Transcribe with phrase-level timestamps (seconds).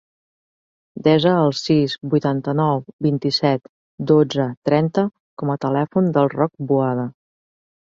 [1.07, 3.71] Desa el sis, vuitanta-nou, vint-i-set,
[4.15, 7.11] dotze, trenta com a telèfon del Roc Boada.